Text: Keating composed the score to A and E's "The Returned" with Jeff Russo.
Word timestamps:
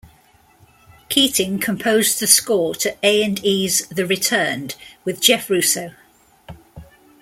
Keating 1.09 1.59
composed 1.59 2.19
the 2.19 2.25
score 2.25 2.73
to 2.73 2.97
A 3.03 3.21
and 3.23 3.37
E's 3.45 3.87
"The 3.89 4.03
Returned" 4.07 4.73
with 5.05 5.21
Jeff 5.21 5.47
Russo. 5.47 5.91